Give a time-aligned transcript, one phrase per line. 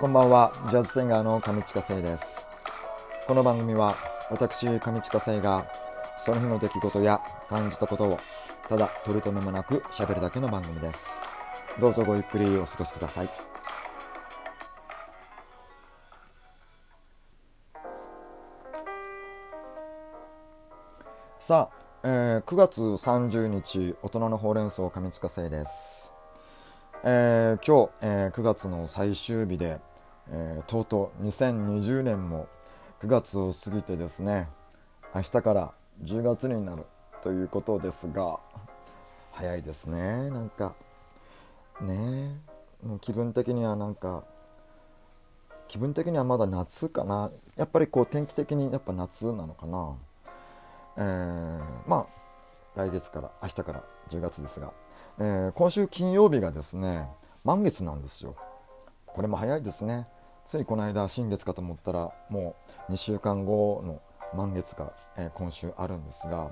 [0.00, 2.48] こんばんは、ジャズシンガーの上地下生です。
[3.28, 3.92] この番組は
[4.30, 5.62] 私、上地下生が
[6.16, 8.16] その日の出来事や感じたことを
[8.66, 11.38] ただ取り留めもなく喋るだけの番組です。
[11.78, 13.26] どうぞごゆっくりお過ごしください。
[21.38, 26.14] さあ、えー9月30日、大人のほうれん草上地下生です。
[27.04, 29.78] えー今日、えー9月の最終日で、
[30.32, 32.46] えーとうとう2020年も
[33.00, 34.48] 9月を過ぎてですね
[35.14, 35.72] 明日から
[36.04, 36.84] 10月になる
[37.22, 38.38] ということですが
[39.32, 40.74] 早いですねなんか。
[41.80, 42.38] ね
[42.82, 44.24] もう気分的にはなんか
[45.68, 47.30] 気分的にはまだ夏かな。
[47.56, 49.94] やっぱりこう天気的にやっぱ夏なのかな。
[50.96, 52.06] えーまあ
[52.76, 54.72] 来月から明日から10月ですが、
[55.18, 57.08] えー今週金曜日がですね
[57.44, 58.36] 満月なんですよ。
[59.06, 60.06] これも早いですね。
[60.50, 62.56] ついこの間新月かと思ったらも
[62.88, 64.02] う2週間後の
[64.36, 66.50] 満月が、えー今週あるんですが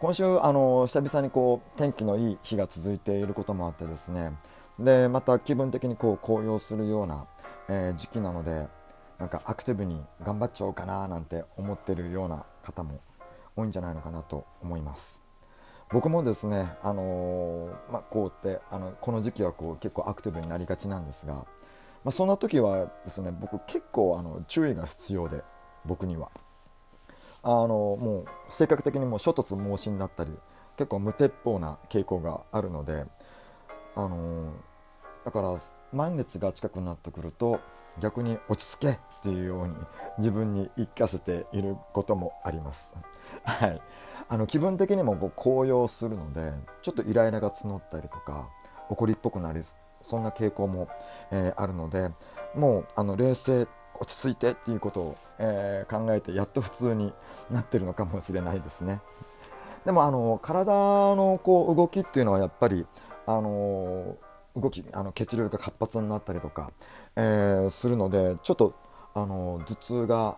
[0.00, 4.32] 今週あの久々にこう天気のいい日が続いていることもあってですね。
[4.78, 7.26] でまた気分的にこう高揚するような、
[7.68, 8.66] えー時期なので
[9.18, 13.00] なんかアクティブに頑張っちゃおうかななんて思ってるような方も
[13.54, 15.22] 多いんじゃないのかなと思います。
[15.92, 21.44] 僕もですね、あのーまあ、こうってあのこの時期はこう結構アクティブになりがちなんですが、
[22.04, 25.42] まあ、そんな時はですね僕結構あの注意が必要で
[25.84, 26.30] 僕には
[27.42, 30.30] あのもう性格的にもう諸突猛進だったり
[30.76, 33.04] 結構無鉄砲な傾向があるので
[33.94, 34.52] あの
[35.24, 35.54] だから
[35.92, 37.60] 満月が近くなってくると
[37.98, 39.74] 逆に落ち着けっていうように
[40.18, 42.94] 自分に言い聞かせていることもあります。
[43.42, 43.80] はい、
[44.28, 48.48] あの気分的にもこう高揚するのでちょっとイライラが募ったりとか
[48.88, 49.60] 怒りっぽくなり
[50.02, 50.88] そんな傾向も、
[51.30, 52.10] えーあるので
[52.54, 57.12] もうあの冷静落ち着いてっていうことを、えー考えてやっと普通に
[57.50, 59.00] なってるのかもしれないですね。
[59.84, 60.72] でもあの体
[61.14, 62.86] のこう動きっていうのはやっぱり
[63.26, 64.16] あの
[64.56, 66.72] 動きあの血流が活発になったりとか、
[67.16, 68.74] えーするのでちょっと
[69.14, 70.36] あの頭痛が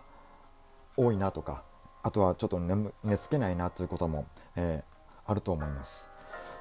[0.97, 1.63] 多いなとか
[2.03, 4.93] あとはちょっと眠寝つけないなということも、えー
[5.25, 6.11] あると思います。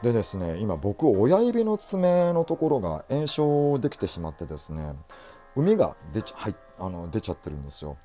[0.03, 4.95] でですね今僕親指の爪のところが炎症できてしまってですね
[5.55, 7.97] 海が出ち,、はい、あの出ちゃってるんですよ。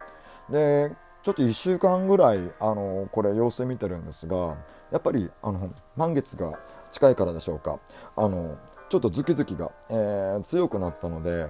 [0.49, 0.91] で
[1.23, 4.57] ちょっと1週間ぐらいあのこれ様子見てるんですが
[4.91, 6.57] やっぱりあの満月が
[6.91, 7.79] 近いからでしょうか。
[8.15, 8.57] あの
[8.89, 11.47] ちょっとズキズキが、えー強くなったので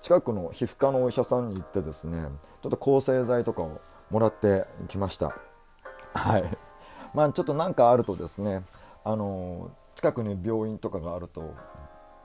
[0.00, 2.24] 近くの皮膚科のお医者さんに行ってですね
[2.62, 3.80] ちょっと抗生剤とかを
[4.10, 5.36] もらってきました。
[6.14, 6.44] はい。
[7.14, 8.64] まあちょっとなんかあるとですね
[9.04, 11.54] あの近くに病院とかがあると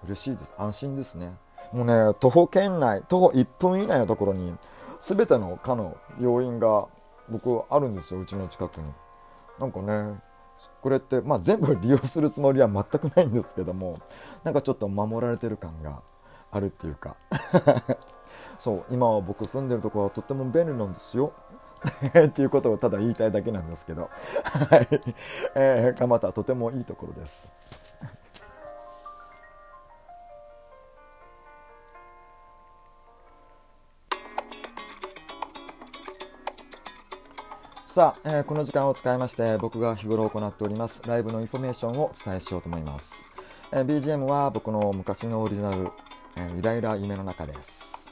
[0.05, 0.53] 嬉しいです。
[0.57, 1.33] 安心ですね。
[1.73, 4.55] もうね徒歩圏内徒歩1分以内のところに
[5.01, 6.87] 全ての科の病院が
[7.27, 8.21] 僕あるんですよ。
[8.21, 8.85] うちの近くに。
[9.59, 10.21] なんかね
[10.81, 13.99] これって、まあ、全部利用するつもりは全くないんですけども
[14.45, 16.01] なんかちょっと守られてる感が
[16.51, 17.17] あるっていうか。
[18.57, 21.33] そう今は僕住んでるとこはとっても便利なんですよ。
[22.27, 24.01] っていうことをただ言いたいだけなんですけど。
[24.01, 24.87] はい、
[25.55, 27.49] えー、蒲田とてもいいところです。
[37.95, 43.25] さあ、えーこの時間を使いまして僕が日頃行っておりますライブのインフォメーションをお伝えしようと思います、
[43.71, 45.91] えー BGM は僕の昔のオリジナル
[46.35, 48.04] 「えー、イライラ夢の中」です。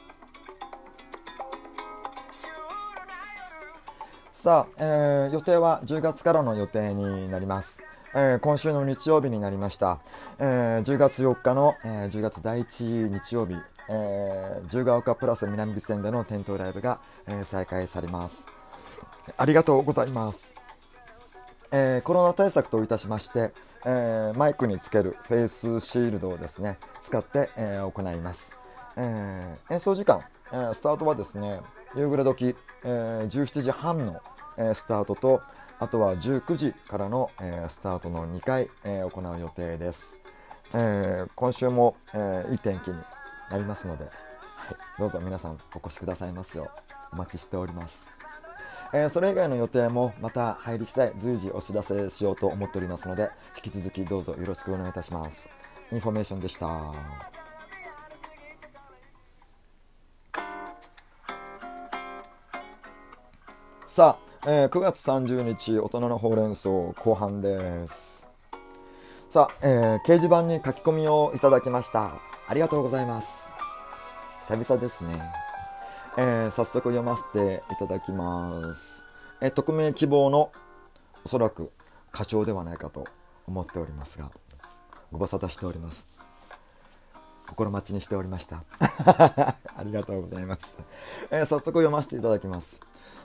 [4.44, 7.82] さあ、えー予定は10月からの予定になります、
[8.14, 10.00] えー今週の日曜日になりました、
[10.38, 13.54] えー10月4日の、えー10月第1日曜日、
[13.88, 18.46] えー、自由が丘プラス南口店での店頭ライブが、えー再開されます。
[19.38, 20.52] ありがとうございます。
[21.72, 23.50] えーコロナ対策といたしまして、
[23.86, 28.60] えーマイクにつけるフェイスシールドをですね使って、えー行います、
[28.96, 30.20] えー演奏時間、
[30.52, 31.60] えースタートはですね
[31.96, 32.54] 夕暮れ時、
[32.84, 34.20] えー17時半の、
[34.58, 35.40] えースタートと
[35.80, 40.18] あとは19時からの、えースタートの2回、えー行う予定です、
[40.74, 42.96] えー今週も、えーいい天気に
[43.50, 44.12] なりますので、はい、
[44.98, 46.68] どうぞ皆さんお越しくださいますよう
[47.14, 48.10] お待ちしております。
[48.92, 55.50] えーそれ以外の予定もまた入り次第随時お知らせしようと思っておりますので引き続きどうぞよろしくお願いいたします。
[55.90, 57.33] インフォメーションでした。
[63.94, 68.28] さあ、えー9月30日大人のほうれん草後半です
[69.30, 72.10] さあ、えー掲示板に書き込みをいただきました
[72.48, 73.54] ありがとうございます
[74.40, 75.14] 久々ですね。
[76.18, 79.04] えー、早速読ませていただきます。
[79.40, 80.50] えー、匿名希望の
[81.24, 81.70] おそらく
[82.10, 83.06] 課長ではないかと
[83.46, 84.32] 思っておりますが、
[85.12, 86.08] ご無沙汰しております。
[87.46, 88.64] 心待ちにしておりました。
[89.76, 90.78] ありがとうございます。
[91.30, 92.80] えー、早速読ませていただきます。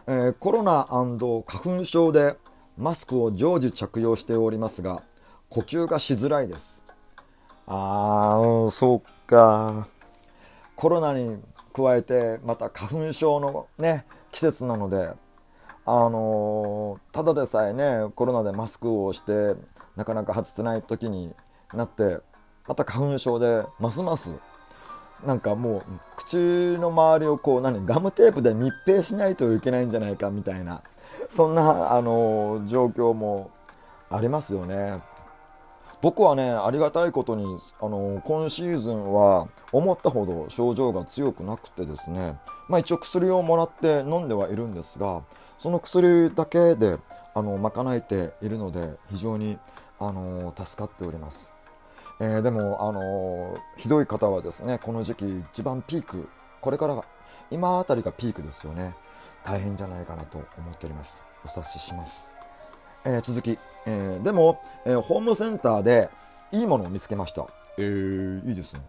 [0.07, 2.37] えー、コロナ花粉症で
[2.77, 5.03] マスクを常時着用しておりますが、
[5.49, 6.83] 呼吸がしづらいです。
[7.67, 9.87] あー、そうか。
[10.75, 11.37] コロナに
[11.73, 15.11] 加えて、また花粉症のね、季節なので、
[15.85, 19.55] あのー、ただでさえね、コロナでマスクをして、
[19.95, 21.33] なかなか外せない時に
[21.73, 22.19] なって、
[22.67, 24.39] また花粉症で、ますます、
[25.25, 25.83] なんかもう、
[26.29, 30.83] 口の周りをこう、何、ガムテープで密閉しないといけないんじゃないかみたいな、
[31.31, 33.49] そんな、あの、状況も
[34.11, 35.01] ありますよね。
[36.01, 37.45] 僕はね、ありがたいことに、
[37.81, 45.23] あの、今シーズンは思ったほど症状が強くなくてですね、まあ一応薬をもらって飲んではいるんですが、
[45.57, 46.99] その薬だけで、
[47.33, 49.57] あの、賄えているので、非常に、
[49.99, 51.51] あの、助かっております。
[52.19, 56.27] えー、でも、あの、ひどい方はですね、この時期一番ピーク、
[56.61, 57.01] これから
[57.49, 58.93] 今あたりがピークですよね。
[59.43, 61.23] 大変じゃないかなと思っております。
[61.45, 62.27] お察しします。
[63.05, 66.09] えー、続き、えー、でも、え、ホームセンターで
[66.51, 67.47] いいものを見つけました。
[67.77, 68.81] えー、いいですね。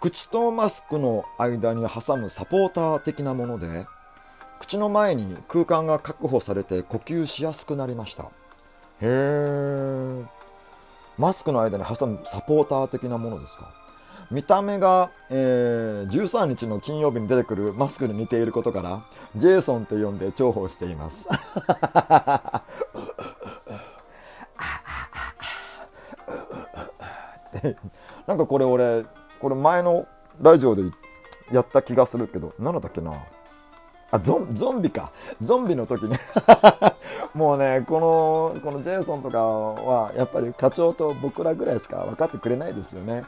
[0.00, 3.86] 口とマスクの間に挟むサポーター的なもので、
[4.58, 8.30] 口の前に空間が確保されて呼吸しやすくなりました。
[9.02, 10.39] へー。
[11.18, 13.72] マスクの間に挟むサポーター的なものですか？
[14.30, 19.02] 見た目が、えー、13日の金曜日に出てくるマスクに似ていることから、
[19.34, 21.28] ジェイソンと呼んで重宝しています。
[28.26, 29.04] なんかこれ俺、
[29.40, 30.06] これ前の
[30.40, 30.84] ラジオで
[31.52, 33.12] やった気がするけど、何だっけな。
[34.10, 35.10] あ、ゾン、ゾンビか。
[35.40, 36.18] ゾンビの時ね。
[37.34, 38.00] もうね、こ
[38.54, 43.24] の、このジェイソンとかは、やっぱり課長と僕らぐらいしか分かってくれないですよね。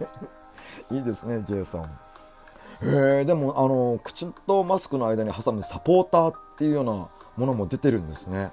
[0.90, 1.82] いいですね、ジェイソン。
[1.82, 6.92] へえ、でも、あの、口とマスクの間に挟むサポーターっていうような
[7.36, 8.50] ものも出てるんですね。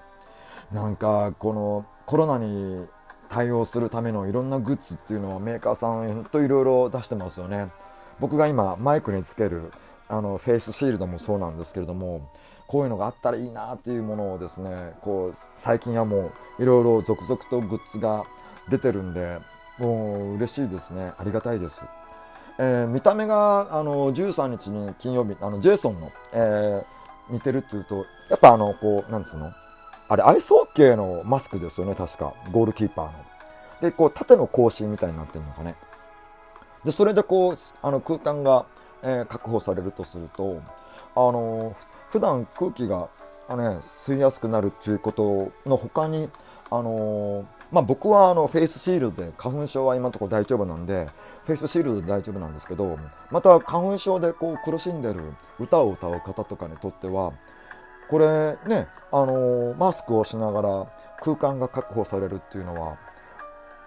[0.71, 2.88] なんか、このコロナに
[3.33, 7.69] 対応するためのいろんなグッズっていうのはメーカーさんといろいろ出してますよね
[8.19, 9.71] 僕が今マイクにつける
[10.13, 12.30] あのフェイスシールドもそうなんですけれども
[12.68, 18.25] こういうのがあったらいいなっていうものをですねこう最近はもういろいろ続々とグッズが
[18.69, 19.39] 出てるんで
[19.80, 21.88] もう嬉しいですねありがたいです、
[22.60, 26.86] えー、見た目があの13日に金曜日あのジェイソンの、えー、
[27.30, 29.51] 似てるっていうとやっぱあのこうなんつうの？
[30.09, 32.33] あれ、アイスホッケーのマスクですよね、確か。
[32.51, 33.13] ゴールキーパーの。
[33.81, 35.75] で、こう、縦の格子みたいになってるのかね。
[36.83, 38.66] で、それでこう、あの、空間が、
[39.04, 40.62] え、確保されるとすると、
[41.16, 41.76] あのー、
[42.10, 43.10] 普段空気が、
[43.50, 46.30] ね、吸いやすくなるっていうことの他に、
[46.72, 51.08] あの、まあ、僕はあのフェイスシールドで花粉症は今のところ大丈夫なんで
[51.46, 53.00] フェイスシールドで大丈夫なんですけど
[53.32, 55.22] また花粉症でこう苦しんでる
[55.60, 57.34] 歌を歌う方とかにとっては
[58.08, 60.88] これね、あの、マスクをしながら
[61.20, 62.98] 空間が確保されるっていうのは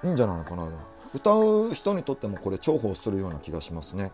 [0.02, 0.68] いいんじゃないのかな
[1.14, 4.10] 歌う人にとってもこれ重宝するような気がしますね。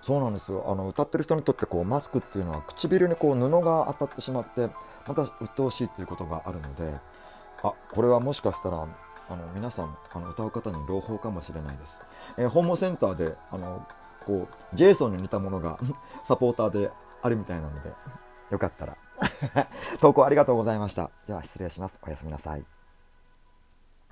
[0.00, 4.68] そうなんですよあの歌ってる人にとってこうマスクっていうのは唇にこう布が当たってしまって
[5.06, 6.98] また鬱陶しいっていうことがあるので
[7.62, 8.86] あこれはもしかしたら
[9.30, 12.02] あの皆さんあの歌う方に朗報かもしれないです、
[12.38, 13.86] えー、ホームセンターであの
[14.24, 15.78] こうジェイソンに似たものが
[16.24, 16.90] サポーターで
[17.22, 17.92] あるみたいなので
[18.50, 18.96] よかったら
[19.98, 21.10] 投稿ありがとうございました。
[21.26, 22.00] では失礼します。
[22.06, 22.77] おやすみなさい。